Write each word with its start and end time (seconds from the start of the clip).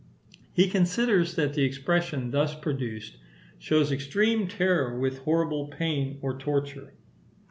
He 0.51 0.67
considers 0.67 1.35
that 1.35 1.53
the 1.53 1.61
expression 1.63 2.31
thus 2.31 2.55
produced 2.55 3.17
shows 3.59 3.91
extreme 3.91 4.47
terror 4.47 4.97
with 4.97 5.19
horrible 5.19 5.67
pain 5.67 6.17
or 6.23 6.39
torture. 6.39 6.95